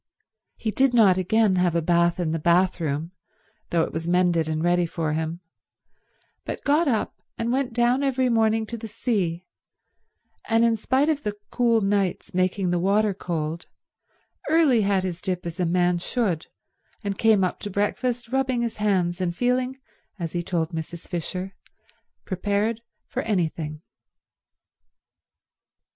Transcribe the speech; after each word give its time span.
He 0.55 0.71
did 0.71 0.95
not 0.95 1.15
again 1.17 1.57
have 1.57 1.75
a 1.75 1.81
bath 1.83 2.19
in 2.19 2.31
the 2.31 2.39
bathroom, 2.39 3.11
though 3.69 3.83
it 3.83 3.93
was 3.93 4.07
mended 4.07 4.47
and 4.47 4.63
ready 4.63 4.87
for 4.87 5.13
him, 5.13 5.41
but 6.43 6.63
got 6.63 6.87
up 6.87 7.13
and 7.37 7.51
went 7.51 7.71
down 7.71 8.01
every 8.01 8.27
morning 8.27 8.65
to 8.65 8.77
the 8.79 8.87
sea, 8.87 9.45
and 10.49 10.65
in 10.65 10.75
spite 10.75 11.07
of 11.07 11.21
the 11.21 11.35
cool 11.51 11.81
nights 11.81 12.33
making 12.33 12.71
the 12.71 12.79
water 12.79 13.13
cold 13.13 13.67
early 14.49 14.81
had 14.81 15.03
his 15.03 15.21
dip 15.21 15.45
as 15.45 15.59
a 15.59 15.67
man 15.67 15.99
should, 15.99 16.47
and 17.03 17.19
came 17.19 17.43
up 17.43 17.59
to 17.59 17.69
breakfast 17.69 18.29
rubbing 18.29 18.63
his 18.63 18.77
hands 18.77 19.21
and 19.21 19.35
feeling, 19.35 19.77
as 20.17 20.31
he 20.33 20.41
told 20.41 20.71
Mrs. 20.71 21.01
Fisher, 21.07 21.53
prepared 22.25 22.81
for 23.05 23.21
anything. 23.21 23.83